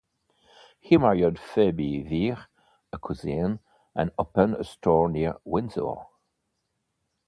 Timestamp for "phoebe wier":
1.37-2.47